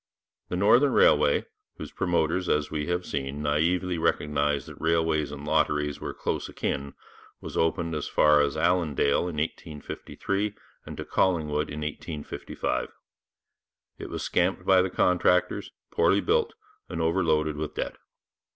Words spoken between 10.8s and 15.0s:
and to Collingwood in 1855. It was scamped by the